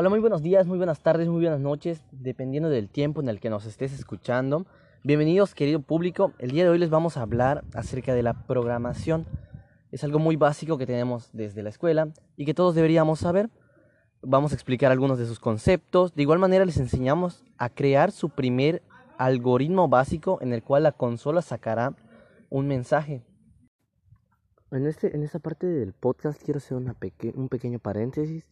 Hola, 0.00 0.10
muy 0.10 0.20
buenos 0.20 0.42
días, 0.42 0.64
muy 0.64 0.76
buenas 0.78 1.00
tardes, 1.00 1.26
muy 1.26 1.40
buenas 1.40 1.58
noches, 1.58 2.04
dependiendo 2.12 2.68
del 2.68 2.88
tiempo 2.88 3.20
en 3.20 3.28
el 3.28 3.40
que 3.40 3.50
nos 3.50 3.66
estés 3.66 3.92
escuchando. 3.92 4.64
Bienvenidos, 5.02 5.56
querido 5.56 5.80
público. 5.80 6.34
El 6.38 6.52
día 6.52 6.62
de 6.62 6.70
hoy 6.70 6.78
les 6.78 6.88
vamos 6.88 7.16
a 7.16 7.22
hablar 7.22 7.64
acerca 7.74 8.14
de 8.14 8.22
la 8.22 8.46
programación. 8.46 9.26
Es 9.90 10.04
algo 10.04 10.20
muy 10.20 10.36
básico 10.36 10.78
que 10.78 10.86
tenemos 10.86 11.30
desde 11.32 11.64
la 11.64 11.70
escuela 11.70 12.12
y 12.36 12.44
que 12.44 12.54
todos 12.54 12.76
deberíamos 12.76 13.18
saber. 13.18 13.50
Vamos 14.22 14.52
a 14.52 14.54
explicar 14.54 14.92
algunos 14.92 15.18
de 15.18 15.26
sus 15.26 15.40
conceptos. 15.40 16.14
De 16.14 16.22
igual 16.22 16.38
manera 16.38 16.64
les 16.64 16.76
enseñamos 16.76 17.44
a 17.56 17.68
crear 17.68 18.12
su 18.12 18.28
primer 18.28 18.84
algoritmo 19.16 19.88
básico 19.88 20.38
en 20.40 20.52
el 20.52 20.62
cual 20.62 20.84
la 20.84 20.92
consola 20.92 21.42
sacará 21.42 21.96
un 22.50 22.68
mensaje. 22.68 23.24
En, 24.70 24.86
este, 24.86 25.16
en 25.16 25.24
esta 25.24 25.40
parte 25.40 25.66
del 25.66 25.92
podcast 25.92 26.40
quiero 26.40 26.58
hacer 26.58 26.76
una 26.76 26.96
un 27.34 27.48
pequeño 27.48 27.80
paréntesis 27.80 28.46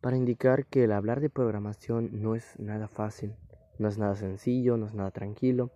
para 0.00 0.16
indicar 0.16 0.66
que 0.66 0.84
el 0.84 0.92
hablar 0.92 1.20
de 1.20 1.30
programación 1.30 2.22
no 2.22 2.34
es 2.34 2.58
nada 2.58 2.88
fácil, 2.88 3.34
no 3.78 3.88
es 3.88 3.98
nada 3.98 4.14
sencillo, 4.14 4.76
no 4.76 4.86
es 4.86 4.94
nada 4.94 5.10
tranquilo. 5.10 5.70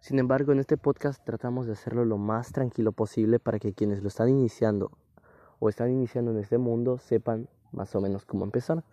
Sin 0.00 0.18
embargo, 0.18 0.52
en 0.52 0.60
este 0.60 0.76
podcast 0.76 1.22
tratamos 1.24 1.66
de 1.66 1.72
hacerlo 1.72 2.04
lo 2.04 2.16
más 2.16 2.52
tranquilo 2.52 2.92
posible 2.92 3.38
para 3.38 3.58
que 3.58 3.74
quienes 3.74 4.02
lo 4.02 4.08
están 4.08 4.28
iniciando 4.28 4.92
o 5.58 5.68
están 5.68 5.90
iniciando 5.90 6.30
en 6.30 6.38
este 6.38 6.58
mundo 6.58 6.98
sepan 6.98 7.48
más 7.72 7.94
o 7.94 8.00
menos 8.00 8.24
cómo 8.24 8.44
empezar. 8.44 8.84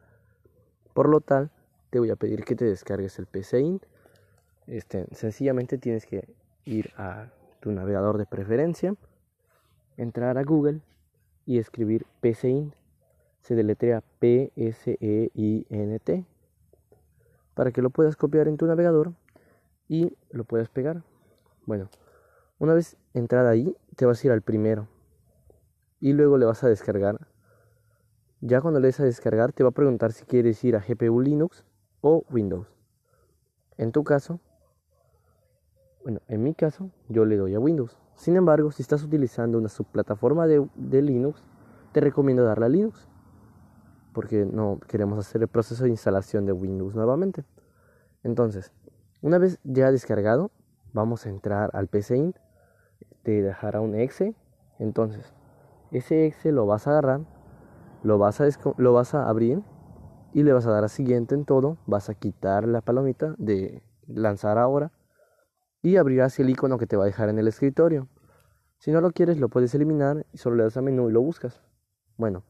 Por 0.94 1.10
lo 1.10 1.22
tal, 1.22 1.52
te 1.90 2.00
voy 2.00 2.10
a 2.10 2.16
pedir 2.16 2.44
que 2.44 2.56
te 2.56 2.66
descargues 2.66 3.20
el 3.20 3.26
PCInt. 3.26 3.84
Este, 4.68 5.08
sencillamente 5.14 5.78
tienes 5.78 6.06
que 6.06 6.34
ir 6.66 6.92
a 6.98 7.32
tu 7.60 7.72
navegador 7.72 8.18
de 8.18 8.26
preferencia, 8.26 8.96
entrar 9.98 10.38
a 10.38 10.44
Google 10.44 10.82
y 11.46 11.60
escribir 11.60 12.06
PCInt 12.22 12.74
se 13.44 13.56
deletrea 13.56 14.02
P-S-E-I-N-T 14.20 14.66
para 17.54 17.72
que 17.72 17.82
lo 17.82 17.90
puedas 17.90 18.16
copiar 18.16 18.48
en 18.48 18.56
tu 18.56 18.66
navegador 18.66 19.12
y 19.90 20.16
lo 20.32 20.46
puedas 20.46 20.70
pegar. 20.70 21.04
Bueno, 21.66 21.90
una 22.58 22.74
vez 22.74 22.96
entrada 23.14 23.50
ahí, 23.50 23.76
te 23.98 24.06
vas 24.06 24.24
a 24.24 24.28
ir 24.28 24.32
al 24.32 24.42
primero 24.42 24.88
y 26.00 26.14
luego 26.14 26.38
le 26.38 26.46
vas 26.46 26.64
a 26.64 26.70
descargar. 26.70 27.28
Ya 28.40 28.62
cuando 28.62 28.80
le 28.80 28.88
des 28.88 29.02
a 29.02 29.04
descargar, 29.04 29.52
te 29.52 29.64
va 29.64 29.70
a 29.70 29.74
preguntar 29.74 30.14
si 30.14 30.26
quieres 30.26 30.64
ir 30.64 30.78
a 30.78 30.80
GPU 30.80 31.20
Linux 31.20 31.66
o 32.00 32.24
Windows. 32.30 32.68
En 33.78 33.92
tu 33.92 34.06
caso, 34.06 34.40
bueno, 36.04 36.22
en 36.30 36.44
mi 36.44 36.54
caso, 36.54 36.92
yo 37.10 37.26
le 37.26 37.36
doy 37.36 37.56
a 37.56 37.60
Windows. 37.60 37.98
Sin 38.16 38.38
embargo, 38.38 38.72
si 38.72 38.82
estás 38.82 39.04
utilizando 39.04 39.58
una 39.58 39.70
subplataforma 39.70 40.48
de, 40.48 40.66
de 40.76 41.02
Linux, 41.02 41.44
te 41.92 42.00
recomiendo 42.00 42.46
darle 42.46 42.66
a 42.68 42.70
Linux 42.70 43.10
porque 44.14 44.46
no 44.46 44.80
queremos 44.88 45.20
hacer 45.20 45.42
el 45.42 45.48
proceso 45.48 45.84
de 45.84 45.90
instalación 45.90 46.46
de 46.46 46.54
Windows 46.54 46.96
nuevamente. 46.96 47.44
Entonces, 48.24 48.72
una 49.22 49.38
vez 49.38 49.60
ya 49.64 49.92
descargado, 49.92 50.52
vamos 50.94 51.26
a 51.26 51.30
entrar 51.30 51.72
al 51.74 51.88
PCInt, 51.88 52.38
te 53.24 53.42
dejará 53.42 53.82
un 53.82 53.96
exe, 53.96 54.36
entonces 54.80 55.34
ese 55.92 56.26
exe 56.26 56.52
lo 56.52 56.66
vas 56.66 56.88
a 56.88 56.92
agarrar, 56.92 57.22
lo 58.04 58.18
vas 58.18 58.42
a, 58.42 58.48
lo 58.78 58.94
vas 58.94 59.14
a 59.14 59.28
abrir 59.28 59.62
y 60.34 60.44
le 60.44 60.54
vas 60.54 60.66
a 60.66 60.72
dar 60.72 60.84
a 60.84 60.90
siguiente 60.90 61.36
en 61.36 61.46
todo, 61.46 61.78
vas 61.86 62.10
a 62.10 62.16
quitar 62.16 62.68
la 62.68 62.82
palomita 62.82 63.36
de 63.38 63.84
lanzar 64.08 64.58
ahora 64.58 64.92
y 65.82 65.98
abrirás 65.98 66.40
el 66.40 66.50
icono 66.50 66.78
que 66.78 66.88
te 66.88 66.98
va 66.98 67.04
a 67.04 67.08
dejar 67.08 67.30
en 67.30 67.40
el 67.40 67.48
escritorio. 67.48 68.08
Si 68.80 68.92
no 68.92 69.02
lo 69.02 69.12
quieres, 69.12 69.38
lo 69.40 69.50
puedes 69.50 69.74
eliminar 69.76 70.26
y 70.34 70.38
solo 70.38 70.58
le 70.58 70.64
das 70.64 70.78
a 70.78 70.82
menú 70.82 71.10
y 71.10 71.14
lo 71.14 71.22
buscas. 71.22 71.62
Bueno, 72.18 72.44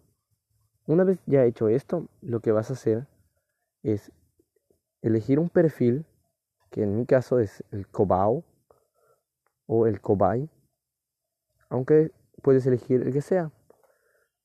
una 0.85 1.03
vez 1.03 1.19
ya 1.25 1.45
hecho 1.45 1.69
esto, 1.69 2.07
lo 2.21 2.41
que 2.41 2.51
vas 2.51 2.69
a 2.69 2.73
hacer 2.73 3.07
es 3.83 4.11
elegir 5.01 5.39
un 5.39 5.49
perfil, 5.49 6.05
que 6.69 6.83
en 6.83 6.97
mi 6.97 7.05
caso 7.05 7.39
es 7.39 7.63
el 7.71 7.87
Cobao 7.87 8.43
o 9.65 9.87
el 9.87 10.01
Cobay, 10.01 10.49
aunque 11.69 12.11
puedes 12.41 12.65
elegir 12.65 13.01
el 13.01 13.13
que 13.13 13.21
sea. 13.21 13.51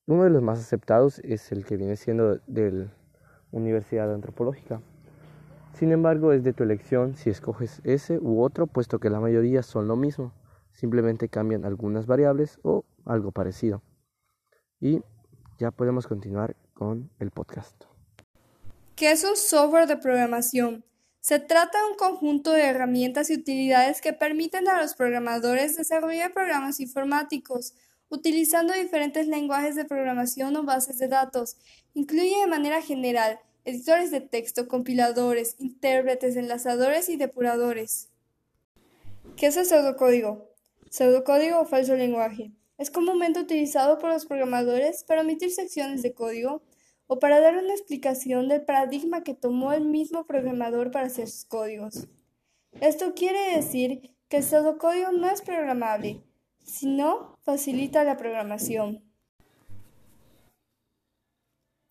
Uno 0.05 0.23
de 0.23 0.29
los 0.29 0.41
más 0.41 0.59
aceptados 0.59 1.19
es 1.19 1.51
el 1.51 1.65
que 1.65 1.77
viene 1.77 1.95
siendo 1.95 2.39
de 2.47 2.71
la 2.71 2.93
Universidad 3.51 4.13
Antropológica. 4.13 4.81
Sin 5.73 5.91
embargo, 5.91 6.33
es 6.33 6.43
de 6.43 6.53
tu 6.53 6.63
elección 6.63 7.15
si 7.15 7.29
escoges 7.29 7.81
ese 7.83 8.17
u 8.19 8.41
otro, 8.41 8.65
puesto 8.65 8.99
que 8.99 9.09
la 9.09 9.19
mayoría 9.19 9.61
son 9.61 9.87
lo 9.87 9.95
mismo, 9.95 10.33
simplemente 10.71 11.29
cambian 11.29 11.63
algunas 11.65 12.05
variables 12.05 12.59
o 12.63 12.85
algo 13.05 13.31
parecido. 13.31 13.81
Y 14.79 15.03
ya 15.59 15.71
podemos 15.71 16.07
continuar 16.07 16.55
con 16.73 17.11
el 17.19 17.31
podcast. 17.31 17.83
¿Qué 18.95 19.11
es 19.11 19.23
un 19.23 19.35
software 19.35 19.87
de 19.87 19.97
programación? 19.97 20.83
Se 21.19 21.39
trata 21.39 21.77
de 21.77 21.91
un 21.91 21.97
conjunto 21.97 22.51
de 22.51 22.63
herramientas 22.63 23.29
y 23.29 23.35
utilidades 23.35 24.01
que 24.01 24.13
permiten 24.13 24.67
a 24.69 24.81
los 24.81 24.95
programadores 24.95 25.77
desarrollar 25.77 26.33
programas 26.33 26.79
informáticos 26.79 27.73
utilizando 28.09 28.73
diferentes 28.73 29.27
lenguajes 29.27 29.75
de 29.75 29.85
programación 29.85 30.55
o 30.55 30.63
bases 30.63 30.97
de 30.97 31.07
datos. 31.07 31.57
Incluye 31.93 32.39
de 32.39 32.47
manera 32.47 32.81
general 32.81 33.39
editores 33.65 34.11
de 34.11 34.21
texto, 34.21 34.67
compiladores, 34.67 35.55
intérpretes, 35.59 36.35
enlazadores 36.35 37.09
y 37.09 37.17
depuradores. 37.17 38.09
¿Qué 39.35 39.47
es 39.47 39.57
el 39.57 39.65
pseudocódigo? 39.65 40.49
Pseudocódigo 40.89 41.59
o 41.59 41.65
falso 41.65 41.95
lenguaje. 41.95 42.51
Es 42.79 42.89
comúnmente 42.89 43.41
utilizado 43.41 43.99
por 43.99 44.09
los 44.09 44.25
programadores 44.25 45.03
para 45.03 45.21
omitir 45.21 45.51
secciones 45.51 46.01
de 46.01 46.13
código 46.13 46.63
o 47.07 47.19
para 47.19 47.41
dar 47.41 47.57
una 47.57 47.73
explicación 47.73 48.47
del 48.47 48.63
paradigma 48.63 49.21
que 49.21 49.33
tomó 49.33 49.73
el 49.73 49.83
mismo 49.83 50.25
programador 50.25 50.89
para 50.89 51.07
hacer 51.07 51.27
sus 51.27 51.43
códigos. 51.43 52.07
Esto 52.79 53.13
quiere 53.13 53.57
decir 53.57 54.15
que 54.29 54.37
el 54.37 54.43
pseudocódigo 54.43 55.11
no 55.11 55.29
es 55.29 55.41
programable, 55.41 56.23
sino 56.63 57.37
facilita 57.41 58.05
la 58.05 58.15
programación. 58.15 59.03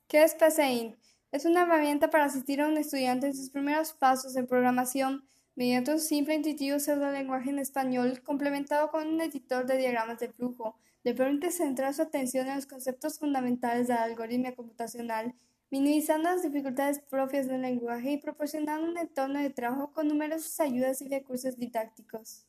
¿Qué 0.07 0.23
es 0.23 0.35
PCInt? 0.35 0.97
Es 1.33 1.45
una 1.45 1.65
herramienta 1.65 2.09
para 2.09 2.25
asistir 2.25 2.63
a 2.63 2.67
un 2.67 2.79
estudiante 2.79 3.27
en 3.27 3.37
sus 3.37 3.51
primeros 3.51 3.93
pasos 3.93 4.37
en 4.37 4.47
programación 4.47 5.23
mediante 5.59 5.91
un 5.91 5.99
simple 5.99 6.35
e 6.35 6.37
intuitivo 6.37 6.77
lenguaje 7.13 7.51
en 7.51 7.59
español 7.59 8.23
complementado 8.23 8.93
con 8.93 9.09
un 9.09 9.21
editor 9.21 9.67
de 9.67 9.77
diagramas 9.77 10.21
de 10.21 10.29
flujo, 10.29 10.77
le 11.03 11.15
permite 11.15 11.51
centrar 11.51 11.93
su 11.93 12.03
atención 12.03 12.47
en 12.47 12.55
los 12.55 12.67
conceptos 12.67 13.19
fundamentales 13.19 13.89
de 13.89 13.95
la 13.95 14.05
algoritmia 14.05 14.55
computacional, 14.55 15.35
minimizando 15.73 16.29
las 16.31 16.45
dificultades 16.45 17.01
propias 17.01 17.49
del 17.49 17.63
lenguaje 17.63 18.13
y 18.13 18.19
proporcionando 18.19 18.89
un 18.89 18.99
entorno 18.99 19.41
de 19.41 19.51
trabajo 19.51 19.93
con 19.93 20.07
numerosas 20.07 20.61
ayudas 20.61 21.03
y 21.03 21.09
recursos 21.09 21.57
didácticos. 21.57 22.47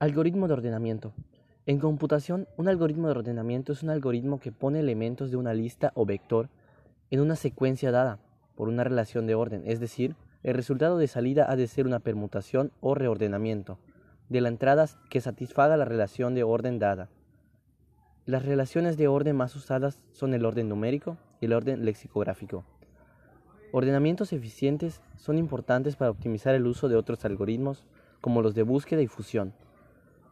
Algoritmo 0.00 0.48
de 0.48 0.54
ordenamiento. 0.54 1.14
En 1.66 1.78
computación, 1.78 2.48
un 2.56 2.66
algoritmo 2.66 3.06
de 3.06 3.12
ordenamiento 3.12 3.72
es 3.72 3.84
un 3.84 3.90
algoritmo 3.90 4.40
que 4.40 4.50
pone 4.50 4.80
elementos 4.80 5.30
de 5.30 5.36
una 5.36 5.54
lista 5.54 5.92
o 5.94 6.04
vector 6.04 6.48
en 7.12 7.20
una 7.20 7.36
secuencia 7.36 7.92
dada 7.92 8.18
por 8.56 8.68
una 8.68 8.82
relación 8.82 9.28
de 9.28 9.36
orden, 9.36 9.62
es 9.66 9.78
decir, 9.78 10.16
el 10.46 10.54
resultado 10.54 10.96
de 10.96 11.08
salida 11.08 11.50
ha 11.50 11.56
de 11.56 11.66
ser 11.66 11.88
una 11.88 11.98
permutación 11.98 12.70
o 12.80 12.94
reordenamiento 12.94 13.80
de 14.28 14.40
la 14.40 14.48
entrada 14.48 14.86
que 15.10 15.20
satisfaga 15.20 15.76
la 15.76 15.84
relación 15.84 16.36
de 16.36 16.44
orden 16.44 16.78
dada. 16.78 17.08
Las 18.26 18.44
relaciones 18.44 18.96
de 18.96 19.08
orden 19.08 19.34
más 19.34 19.56
usadas 19.56 20.04
son 20.12 20.34
el 20.34 20.44
orden 20.44 20.68
numérico 20.68 21.18
y 21.40 21.46
el 21.46 21.52
orden 21.52 21.84
lexicográfico. 21.84 22.64
Ordenamientos 23.72 24.32
eficientes 24.32 25.02
son 25.16 25.36
importantes 25.36 25.96
para 25.96 26.12
optimizar 26.12 26.54
el 26.54 26.68
uso 26.68 26.88
de 26.88 26.94
otros 26.94 27.24
algoritmos 27.24 27.84
como 28.20 28.40
los 28.40 28.54
de 28.54 28.62
búsqueda 28.62 29.02
y 29.02 29.08
fusión, 29.08 29.52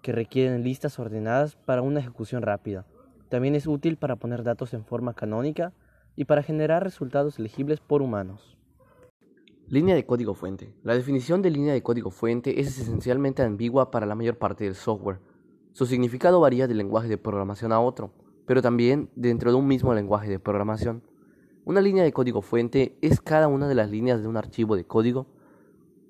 que 0.00 0.12
requieren 0.12 0.62
listas 0.62 0.96
ordenadas 1.00 1.56
para 1.56 1.82
una 1.82 1.98
ejecución 1.98 2.42
rápida. 2.42 2.84
También 3.30 3.56
es 3.56 3.66
útil 3.66 3.96
para 3.96 4.14
poner 4.14 4.44
datos 4.44 4.74
en 4.74 4.84
forma 4.84 5.14
canónica 5.14 5.72
y 6.14 6.26
para 6.26 6.44
generar 6.44 6.84
resultados 6.84 7.40
legibles 7.40 7.80
por 7.80 8.00
humanos. 8.00 8.56
Línea 9.68 9.94
de 9.94 10.04
código 10.04 10.34
fuente. 10.34 10.74
La 10.82 10.94
definición 10.94 11.40
de 11.40 11.50
línea 11.50 11.72
de 11.72 11.82
código 11.82 12.10
fuente 12.10 12.60
es 12.60 12.78
esencialmente 12.78 13.42
ambigua 13.42 13.90
para 13.90 14.04
la 14.04 14.14
mayor 14.14 14.36
parte 14.36 14.64
del 14.64 14.74
software. 14.74 15.20
Su 15.72 15.86
significado 15.86 16.38
varía 16.38 16.68
de 16.68 16.74
lenguaje 16.74 17.08
de 17.08 17.16
programación 17.16 17.72
a 17.72 17.80
otro, 17.80 18.12
pero 18.44 18.60
también 18.60 19.08
dentro 19.16 19.50
de 19.50 19.56
un 19.56 19.66
mismo 19.66 19.94
lenguaje 19.94 20.28
de 20.28 20.38
programación. 20.38 21.02
Una 21.64 21.80
línea 21.80 22.04
de 22.04 22.12
código 22.12 22.42
fuente 22.42 22.98
es 23.00 23.22
cada 23.22 23.48
una 23.48 23.66
de 23.66 23.74
las 23.74 23.90
líneas 23.90 24.20
de 24.20 24.28
un 24.28 24.36
archivo 24.36 24.76
de 24.76 24.84
código 24.84 25.26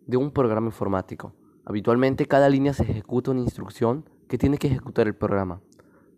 de 0.08 0.16
un 0.16 0.32
programa 0.32 0.66
informático. 0.66 1.32
Habitualmente 1.64 2.26
cada 2.26 2.48
línea 2.48 2.74
se 2.74 2.82
ejecuta 2.82 3.30
una 3.30 3.40
instrucción 3.40 4.10
que 4.26 4.36
tiene 4.36 4.58
que 4.58 4.66
ejecutar 4.66 5.06
el 5.06 5.14
programa. 5.14 5.60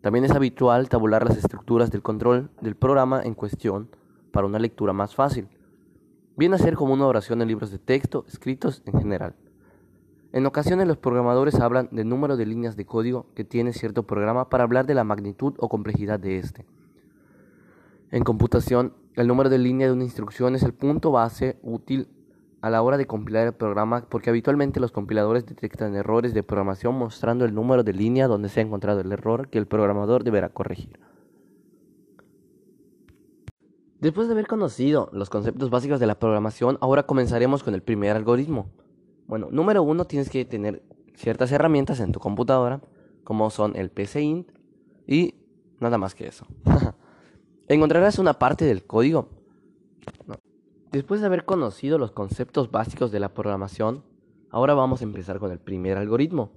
También 0.00 0.24
es 0.24 0.30
habitual 0.30 0.88
tabular 0.88 1.28
las 1.28 1.36
estructuras 1.36 1.90
del 1.90 2.00
control 2.00 2.48
del 2.62 2.76
programa 2.76 3.22
en 3.22 3.34
cuestión 3.34 3.90
para 4.32 4.46
una 4.46 4.58
lectura 4.58 4.94
más 4.94 5.14
fácil. 5.14 5.48
Viene 6.36 6.56
a 6.56 6.58
ser 6.58 6.74
como 6.74 6.92
una 6.92 7.06
oración 7.06 7.40
en 7.40 7.48
libros 7.48 7.70
de 7.70 7.78
texto 7.78 8.26
escritos 8.28 8.82
en 8.84 9.00
general. 9.00 9.34
En 10.32 10.44
ocasiones 10.44 10.86
los 10.86 10.98
programadores 10.98 11.54
hablan 11.60 11.88
del 11.92 12.10
número 12.10 12.36
de 12.36 12.44
líneas 12.44 12.76
de 12.76 12.84
código 12.84 13.24
que 13.34 13.42
tiene 13.42 13.72
cierto 13.72 14.02
programa 14.02 14.50
para 14.50 14.64
hablar 14.64 14.84
de 14.84 14.92
la 14.92 15.02
magnitud 15.02 15.54
o 15.56 15.70
complejidad 15.70 16.20
de 16.20 16.38
este. 16.38 16.66
En 18.10 18.22
computación, 18.22 18.92
el 19.14 19.28
número 19.28 19.48
de 19.48 19.56
línea 19.56 19.86
de 19.86 19.94
una 19.94 20.04
instrucción 20.04 20.54
es 20.54 20.62
el 20.62 20.74
punto 20.74 21.10
base 21.10 21.58
útil 21.62 22.06
a 22.60 22.68
la 22.68 22.82
hora 22.82 22.98
de 22.98 23.06
compilar 23.06 23.46
el 23.46 23.54
programa 23.54 24.04
porque 24.06 24.28
habitualmente 24.28 24.78
los 24.78 24.92
compiladores 24.92 25.46
detectan 25.46 25.94
errores 25.94 26.34
de 26.34 26.42
programación 26.42 26.96
mostrando 26.96 27.46
el 27.46 27.54
número 27.54 27.82
de 27.82 27.94
línea 27.94 28.28
donde 28.28 28.50
se 28.50 28.60
ha 28.60 28.62
encontrado 28.62 29.00
el 29.00 29.10
error 29.10 29.48
que 29.48 29.56
el 29.56 29.66
programador 29.66 30.22
deberá 30.22 30.50
corregir. 30.50 31.00
Después 34.00 34.28
de 34.28 34.34
haber 34.34 34.46
conocido 34.46 35.08
los 35.12 35.30
conceptos 35.30 35.70
básicos 35.70 36.00
de 36.00 36.06
la 36.06 36.18
programación, 36.18 36.76
ahora 36.82 37.04
comenzaremos 37.04 37.62
con 37.62 37.74
el 37.74 37.82
primer 37.82 38.14
algoritmo. 38.14 38.70
Bueno, 39.26 39.48
número 39.50 39.82
uno, 39.82 40.04
tienes 40.04 40.28
que 40.28 40.44
tener 40.44 40.82
ciertas 41.14 41.50
herramientas 41.50 42.00
en 42.00 42.12
tu 42.12 42.20
computadora, 42.20 42.82
como 43.24 43.48
son 43.48 43.74
el 43.74 43.90
PCInt 43.90 44.50
y 45.06 45.34
nada 45.80 45.96
más 45.96 46.14
que 46.14 46.26
eso. 46.26 46.46
Encontrarás 47.68 48.18
una 48.18 48.34
parte 48.34 48.66
del 48.66 48.84
código. 48.84 49.30
Después 50.92 51.20
de 51.20 51.26
haber 51.26 51.46
conocido 51.46 51.96
los 51.96 52.12
conceptos 52.12 52.70
básicos 52.70 53.10
de 53.10 53.20
la 53.20 53.32
programación, 53.32 54.04
ahora 54.50 54.74
vamos 54.74 55.00
a 55.00 55.04
empezar 55.04 55.38
con 55.38 55.50
el 55.52 55.58
primer 55.58 55.96
algoritmo. 55.96 56.52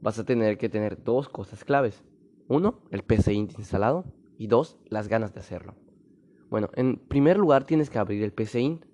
Vas 0.00 0.18
a 0.20 0.24
tener 0.24 0.58
que 0.58 0.68
tener 0.68 1.02
dos 1.02 1.28
cosas 1.28 1.64
claves. 1.64 2.04
Uno, 2.46 2.82
el 2.90 3.02
PCInt 3.02 3.58
instalado 3.58 4.04
y 4.38 4.46
dos, 4.46 4.78
las 4.86 5.08
ganas 5.08 5.34
de 5.34 5.40
hacerlo. 5.40 5.74
Bueno, 6.50 6.68
en 6.74 6.96
primer 6.96 7.38
lugar 7.38 7.64
tienes 7.64 7.90
que 7.90 7.98
abrir 7.98 8.22
el 8.22 8.32
PCInt. 8.32 8.84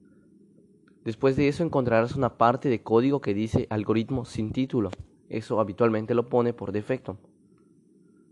Después 1.04 1.36
de 1.36 1.48
eso 1.48 1.64
encontrarás 1.64 2.16
una 2.16 2.36
parte 2.36 2.68
de 2.68 2.82
código 2.82 3.20
que 3.20 3.34
dice 3.34 3.66
algoritmo 3.70 4.24
sin 4.24 4.52
título. 4.52 4.90
Eso 5.28 5.60
habitualmente 5.60 6.14
lo 6.14 6.28
pone 6.28 6.52
por 6.52 6.72
defecto. 6.72 7.18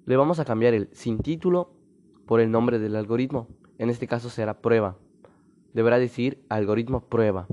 Le 0.04 0.16
vamos 0.16 0.38
a 0.38 0.44
cambiar 0.44 0.74
el 0.74 0.88
sin 0.92 1.18
título 1.18 1.72
por 2.26 2.40
el 2.40 2.50
nombre 2.50 2.78
del 2.78 2.96
algoritmo. 2.96 3.48
En 3.78 3.90
este 3.90 4.06
caso 4.06 4.30
será 4.30 4.60
prueba. 4.60 4.96
Deberá 5.72 5.98
decir 5.98 6.44
algoritmo 6.48 7.00
prueba. 7.00 7.46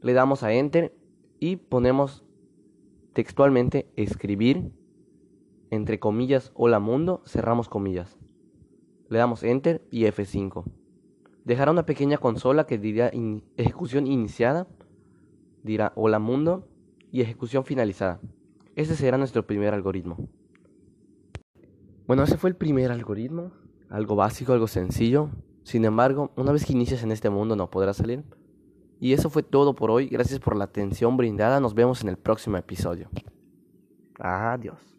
Le 0.00 0.12
damos 0.12 0.42
a 0.42 0.52
enter 0.52 0.94
y 1.40 1.56
ponemos 1.56 2.24
textualmente 3.12 3.90
escribir 3.96 4.70
entre 5.70 5.98
comillas 5.98 6.50
hola 6.54 6.80
mundo, 6.80 7.22
cerramos 7.26 7.68
comillas. 7.68 8.16
Le 9.08 9.18
damos 9.18 9.42
Enter 9.42 9.82
y 9.90 10.04
F5. 10.04 10.64
Dejará 11.44 11.70
una 11.70 11.86
pequeña 11.86 12.18
consola 12.18 12.66
que 12.66 12.78
dirá 12.78 13.10
ejecución 13.56 14.06
iniciada, 14.06 14.66
dirá 15.62 15.92
hola 15.96 16.18
mundo 16.18 16.68
y 17.10 17.22
ejecución 17.22 17.64
finalizada. 17.64 18.20
Ese 18.76 18.94
será 18.96 19.16
nuestro 19.16 19.46
primer 19.46 19.72
algoritmo. 19.72 20.28
Bueno, 22.06 22.22
ese 22.22 22.36
fue 22.36 22.50
el 22.50 22.56
primer 22.56 22.90
algoritmo, 22.90 23.52
algo 23.88 24.14
básico, 24.14 24.52
algo 24.52 24.66
sencillo. 24.66 25.30
Sin 25.62 25.84
embargo, 25.84 26.32
una 26.36 26.52
vez 26.52 26.64
que 26.64 26.72
inicias 26.72 27.02
en 27.02 27.12
este 27.12 27.30
mundo 27.30 27.56
no 27.56 27.70
podrás 27.70 27.96
salir. 27.96 28.24
Y 29.00 29.12
eso 29.12 29.30
fue 29.30 29.42
todo 29.42 29.74
por 29.74 29.90
hoy. 29.90 30.08
Gracias 30.08 30.40
por 30.40 30.56
la 30.56 30.64
atención 30.64 31.16
brindada. 31.16 31.60
Nos 31.60 31.74
vemos 31.74 32.02
en 32.02 32.08
el 32.08 32.16
próximo 32.16 32.56
episodio. 32.56 33.10
Adiós. 34.18 34.97